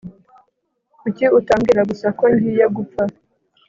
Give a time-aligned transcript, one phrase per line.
[1.01, 3.03] kuki utambwira gusa ko ngiye gupfa